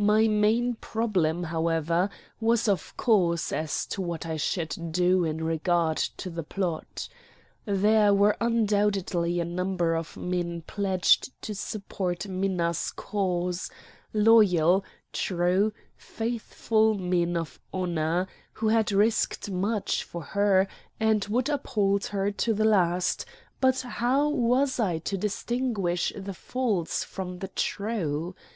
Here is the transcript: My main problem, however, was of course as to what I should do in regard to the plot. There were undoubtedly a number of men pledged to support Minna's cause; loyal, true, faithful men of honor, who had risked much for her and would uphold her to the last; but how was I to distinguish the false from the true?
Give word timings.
My 0.00 0.26
main 0.26 0.74
problem, 0.80 1.44
however, 1.44 2.10
was 2.40 2.66
of 2.66 2.96
course 2.96 3.52
as 3.52 3.86
to 3.86 4.02
what 4.02 4.26
I 4.26 4.36
should 4.36 4.76
do 4.90 5.22
in 5.24 5.44
regard 5.44 5.98
to 6.16 6.30
the 6.30 6.42
plot. 6.42 7.08
There 7.64 8.12
were 8.12 8.36
undoubtedly 8.40 9.38
a 9.38 9.44
number 9.44 9.94
of 9.94 10.16
men 10.16 10.62
pledged 10.66 11.30
to 11.42 11.54
support 11.54 12.26
Minna's 12.26 12.90
cause; 12.90 13.70
loyal, 14.12 14.84
true, 15.12 15.72
faithful 15.96 16.94
men 16.94 17.36
of 17.36 17.60
honor, 17.72 18.26
who 18.54 18.66
had 18.66 18.90
risked 18.90 19.48
much 19.48 20.02
for 20.02 20.22
her 20.22 20.66
and 20.98 21.24
would 21.26 21.48
uphold 21.48 22.06
her 22.06 22.32
to 22.32 22.52
the 22.52 22.64
last; 22.64 23.24
but 23.60 23.82
how 23.82 24.28
was 24.28 24.80
I 24.80 24.98
to 24.98 25.16
distinguish 25.16 26.12
the 26.16 26.34
false 26.34 27.04
from 27.04 27.38
the 27.38 27.46
true? 27.54 28.34